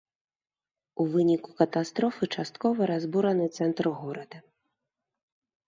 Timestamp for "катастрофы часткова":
1.59-2.81